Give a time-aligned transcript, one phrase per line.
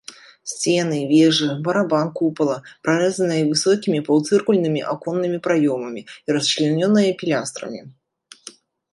[0.51, 2.55] Сцены, вежы, барабан купала
[2.87, 7.81] прарэзаныя высокімі паўцыркульнымі аконнымі праёмамі і расчлянёныя пілястрамі.